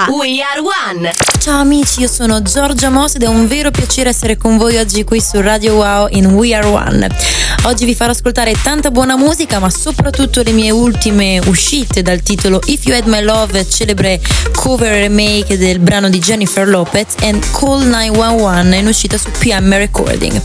[0.00, 1.10] a We Are One.
[1.40, 5.02] Ciao amici, io sono Giorgia Moss ed è un vero piacere essere con voi oggi
[5.02, 7.08] qui su Radio Wow in We Are One.
[7.64, 12.60] Oggi vi farò ascoltare tanta buona musica, ma soprattutto le mie ultime uscite dal titolo
[12.66, 14.20] If You Had My Love, celebre
[14.54, 20.40] cover remake del brano di Jennifer Lopez, e Call 911 in uscita su PM Recording.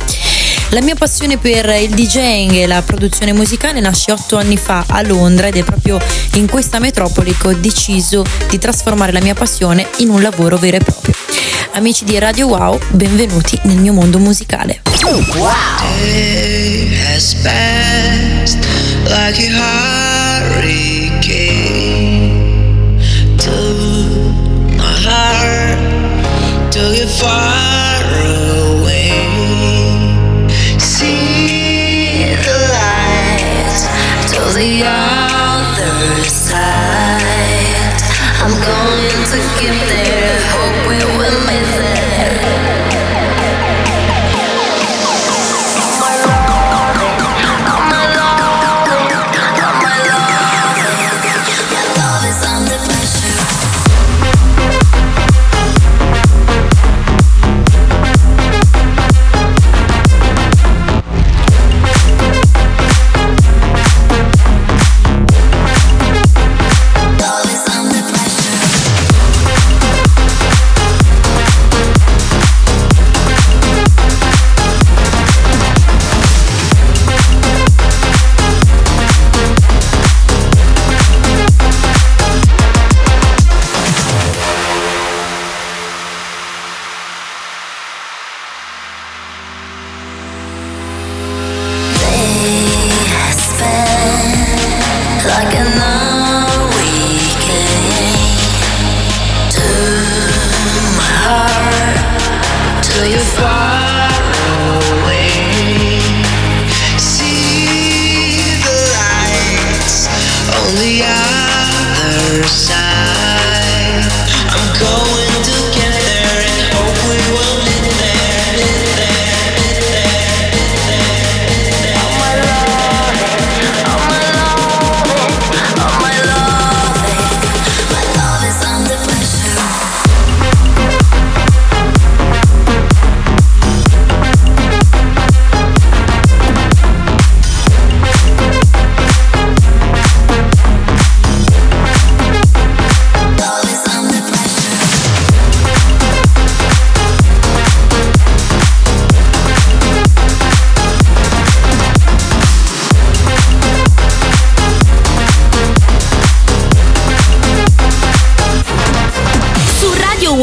[0.73, 5.03] La mia passione per il DJing e la produzione musicale nasce otto anni fa a
[5.03, 5.99] Londra ed è proprio
[6.33, 10.77] in questa metropoli che ho deciso di trasformare la mia passione in un lavoro vero
[10.77, 11.13] e proprio.
[11.73, 14.81] Amici di Radio Wow, benvenuti nel mio mondo musicale.
[27.19, 27.82] Wow!
[34.63, 37.19] The other side.
[38.39, 40.12] I'm going to get there.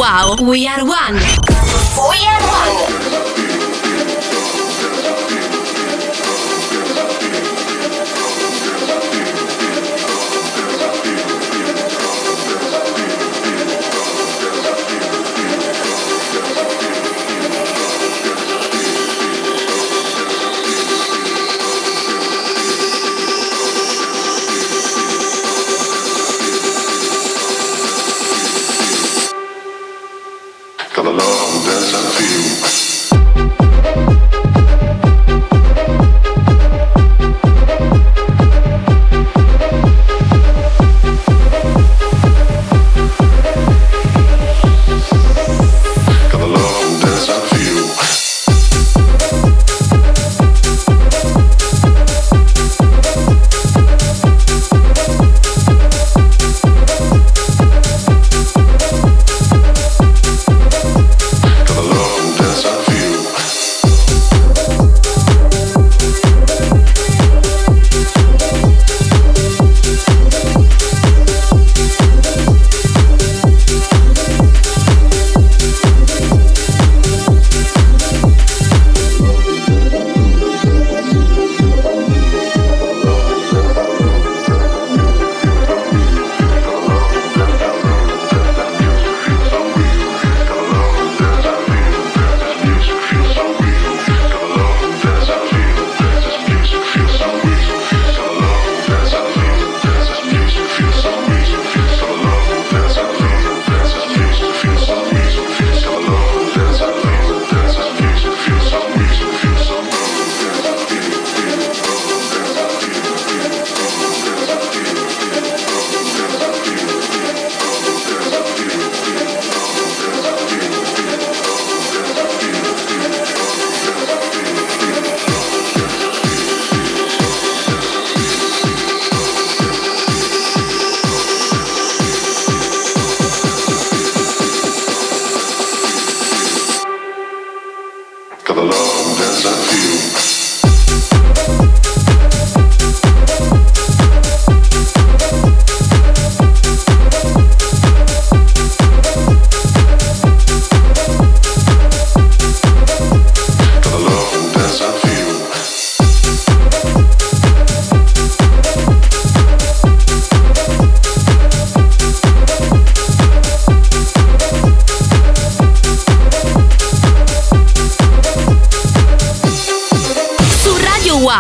[0.00, 1.30] We are one.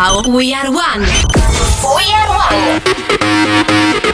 [0.00, 1.02] Ciao, we are one.
[1.02, 4.09] We are one.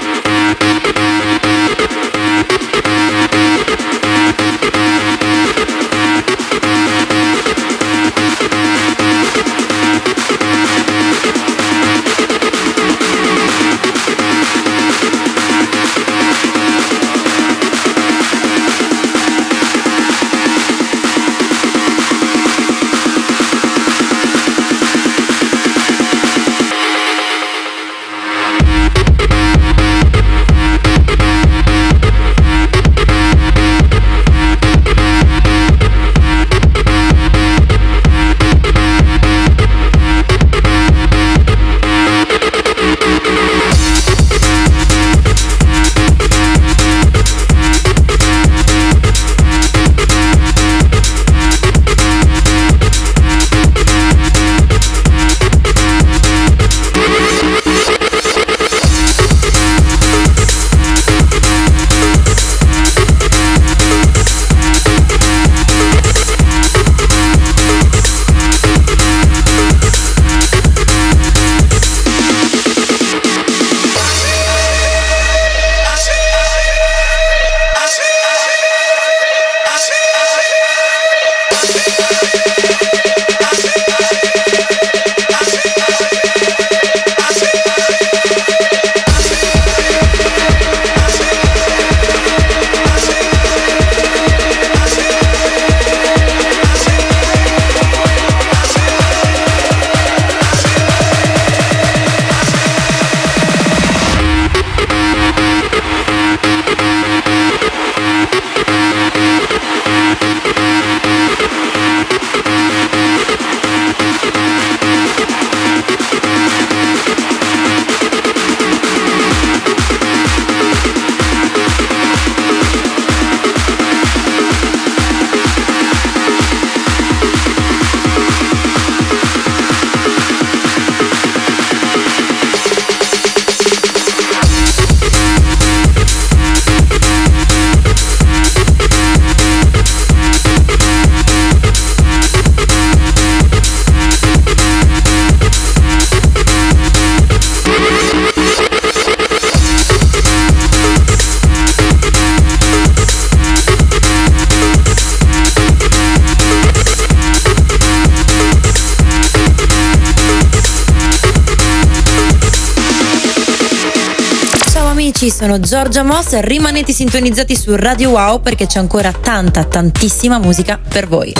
[165.46, 171.06] Sono Giorgia Moss, rimanete sintonizzati su Radio Wow perché c'è ancora tanta, tantissima musica per
[171.06, 171.32] voi.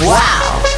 [0.00, 0.71] Wow!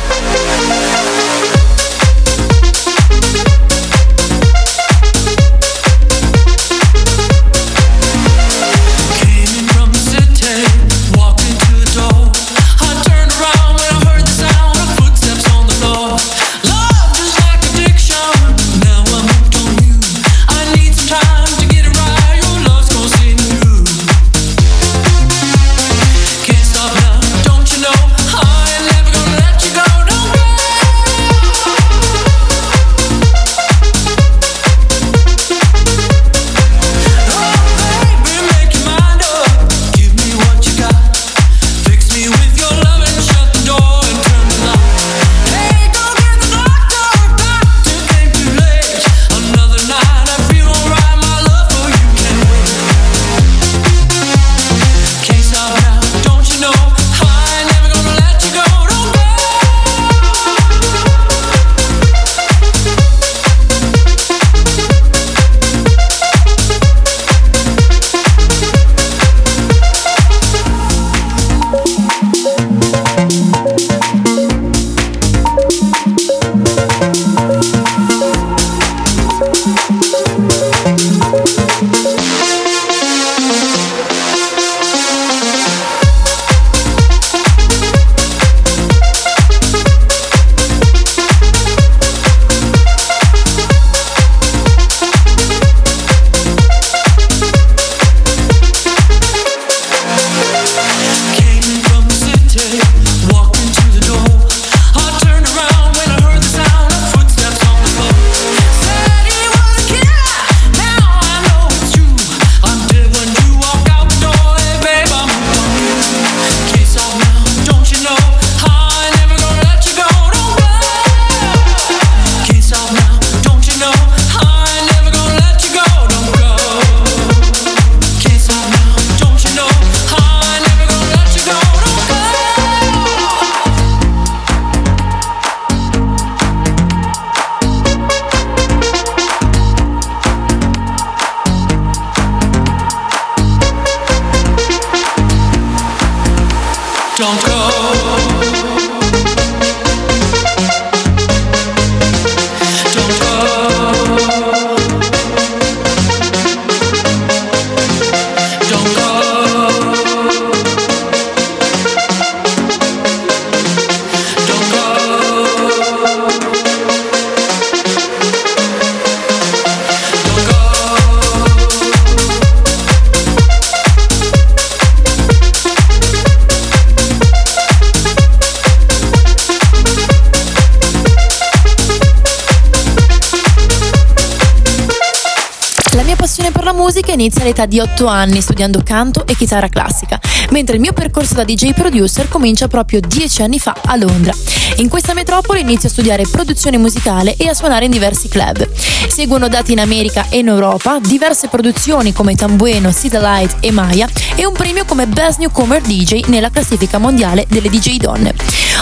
[187.12, 190.20] Inizia all'età di 8 anni studiando canto e chitarra classica,
[190.50, 194.32] mentre il mio percorso da DJ producer comincia proprio 10 anni fa a Londra.
[194.76, 198.68] In questa metropoli inizio a studiare produzione musicale e a suonare in diversi club.
[199.08, 204.08] Seguono dati in America e in Europa, diverse produzioni come Tambueno, Sida Light e Maya
[204.34, 208.34] e un premio come Best Newcomer DJ nella classifica mondiale delle DJ donne.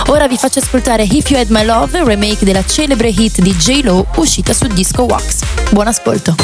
[0.07, 4.07] Ora vi faccio ascoltare If You Had My Love, remake della celebre hit di J-Lo
[4.17, 5.41] uscita su Disco Wax.
[5.71, 6.35] Buon ascolto.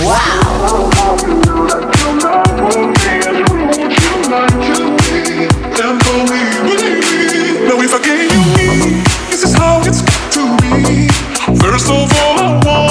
[0.00, 1.43] Wow!
[11.84, 12.83] crystal ball.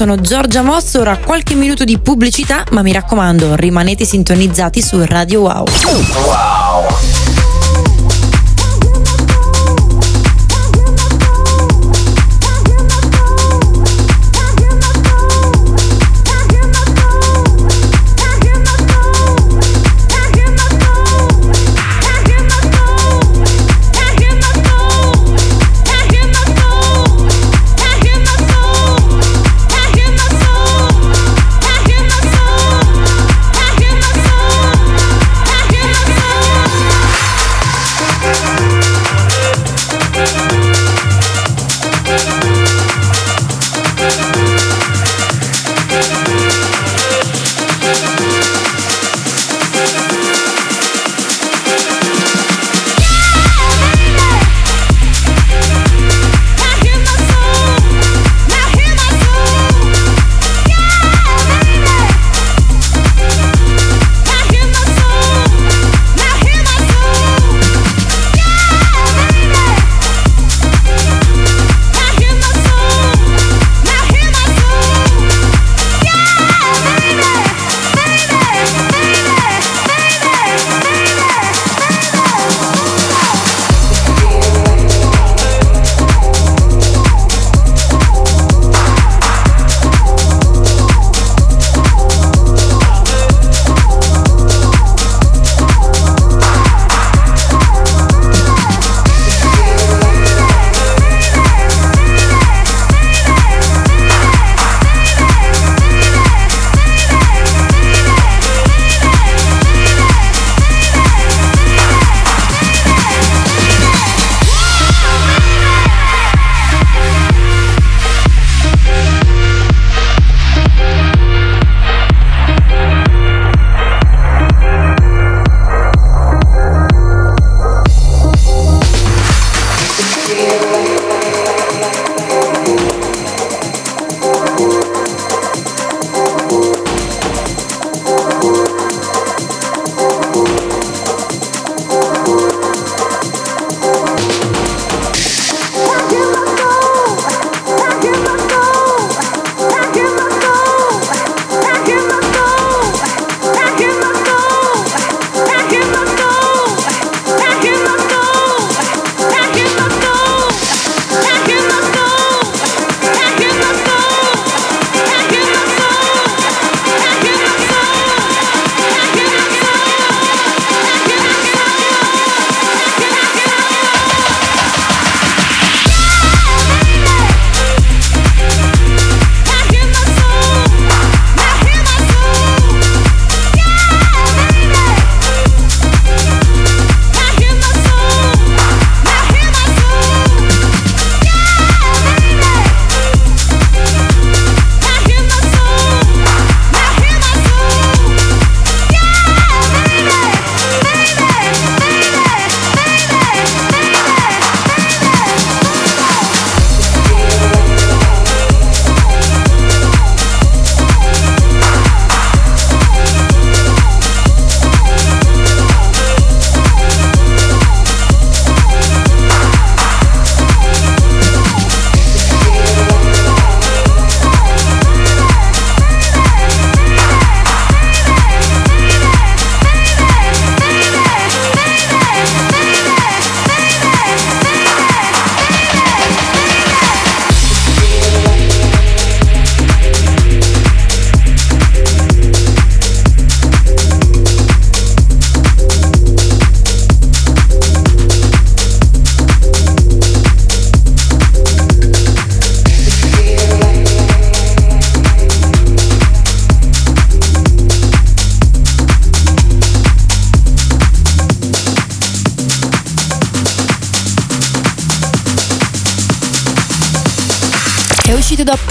[0.00, 5.40] Sono Giorgia Mosso, ora qualche minuto di pubblicità, ma mi raccomando, rimanete sintonizzati su Radio
[5.40, 5.66] Wow.
[6.24, 6.59] Wow!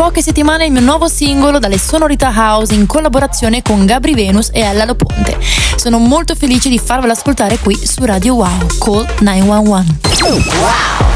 [0.09, 4.61] Poche settimane il mio nuovo singolo dalle sonorità house in collaborazione con Gabri Venus e
[4.61, 5.37] Ella Loponte.
[5.75, 8.65] Sono molto felice di farvelo ascoltare qui su Radio Wow.
[8.79, 9.93] Call 911.
[10.23, 11.08] Wow!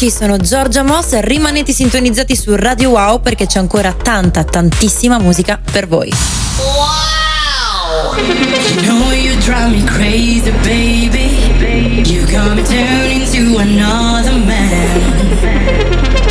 [0.00, 5.60] amici, sono Giorgia Moss, rimanete sintonizzati su Radio Wow perché c'è ancora tanta, tantissima musica
[5.70, 6.10] per voi.
[6.56, 8.16] Wow!
[8.16, 12.08] You know you drive me crazy, baby.
[12.08, 15.00] You got me turning into another man.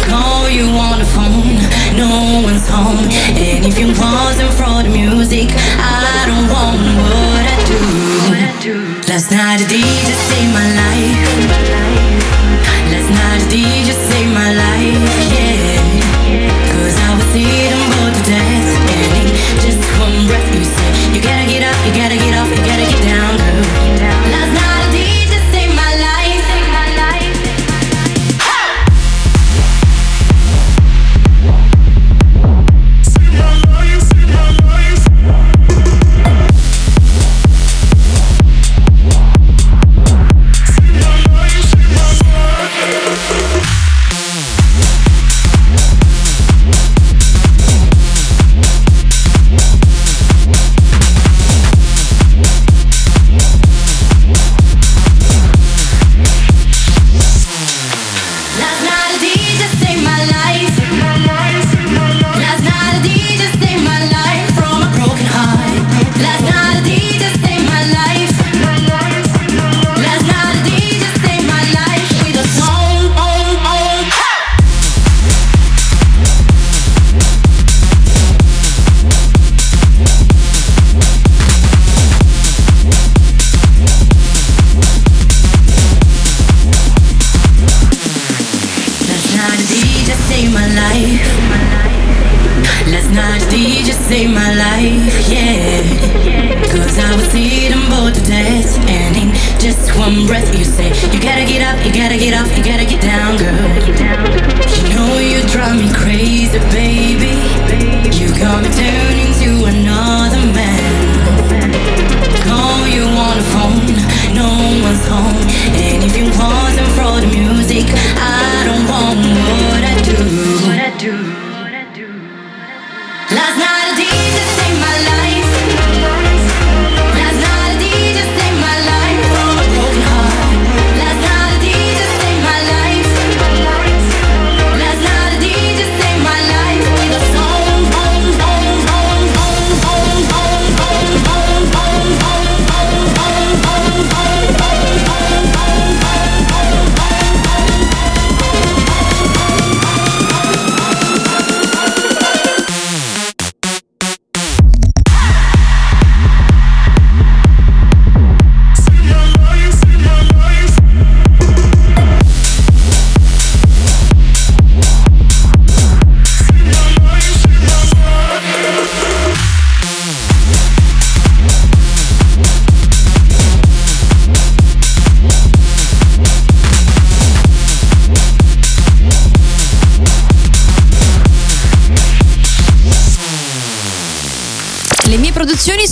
[0.07, 1.59] Call you on the phone,
[1.95, 3.07] no one's home.
[3.35, 8.79] And if you pause wasn't for the music, I don't want what I do.
[9.07, 9.98] Last night I did.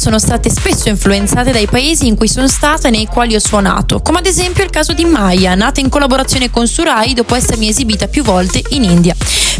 [0.07, 3.99] sono state spesso influenzate dai paesi in cui sono stata e nei quali ho suonato,
[3.99, 8.07] come ad esempio il caso di Maya, nata in collaborazione con Surai dopo essermi esibita
[8.07, 9.13] più volte in India.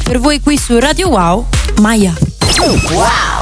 [0.04, 1.48] Per voi qui su Radio Wow,
[1.82, 2.14] Maya.
[2.60, 3.37] Wow!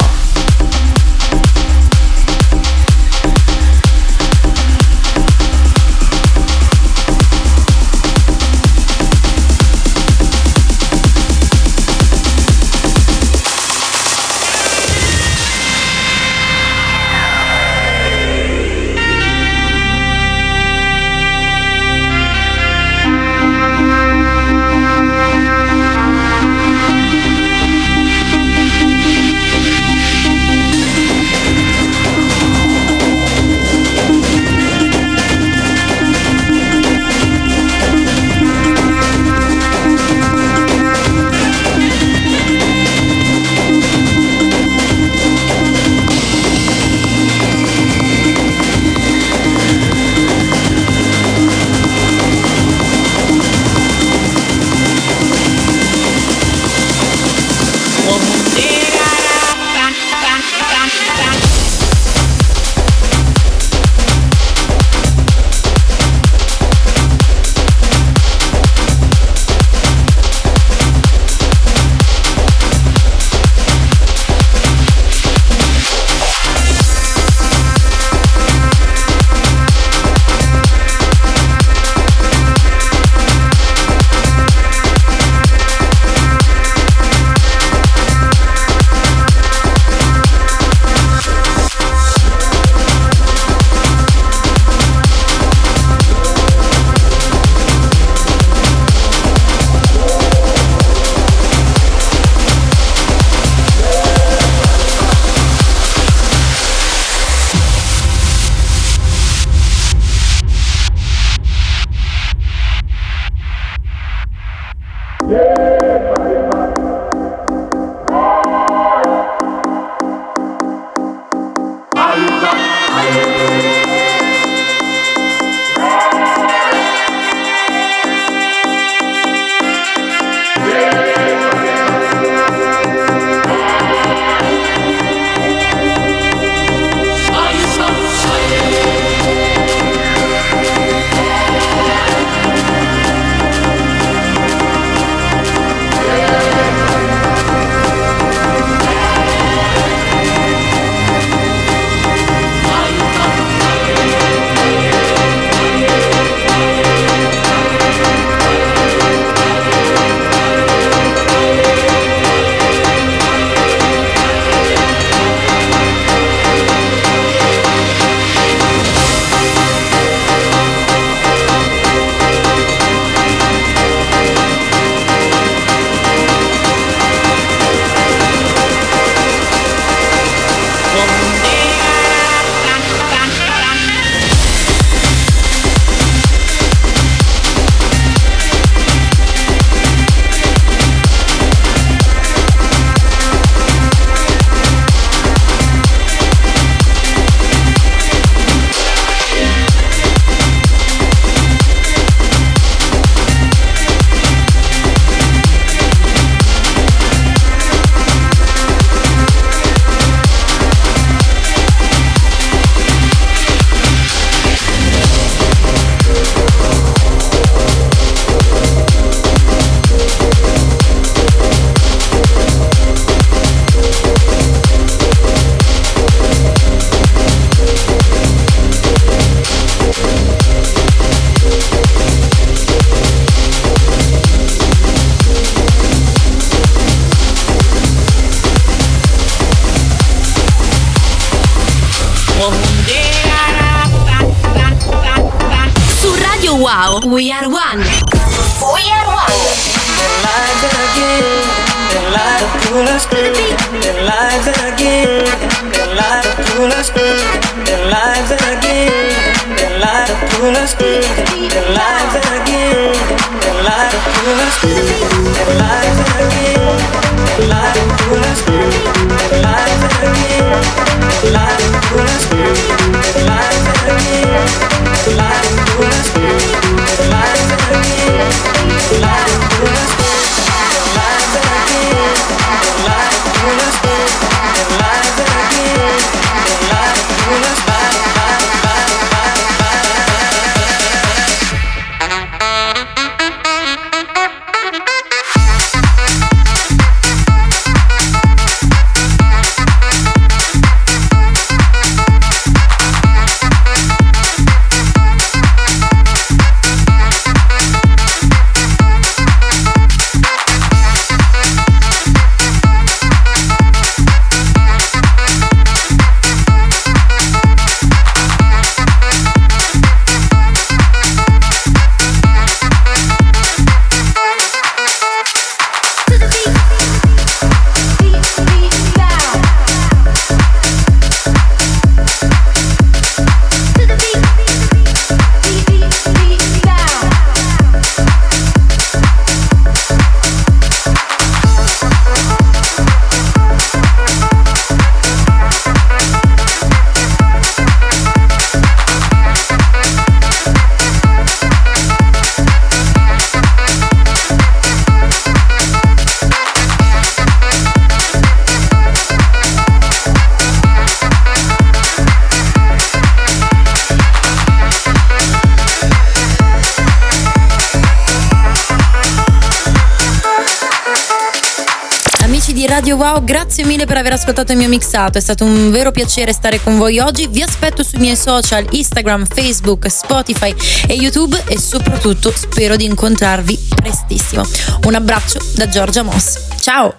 [373.56, 376.78] Grazie mille per aver ascoltato il mio mixato, è stato un vero piacere stare con
[376.78, 377.28] voi oggi.
[377.28, 380.54] Vi aspetto sui miei social Instagram, Facebook, Spotify
[380.88, 384.44] e YouTube e soprattutto spero di incontrarvi prestissimo.
[384.86, 386.38] Un abbraccio da Giorgia Moss.
[386.60, 386.96] Ciao!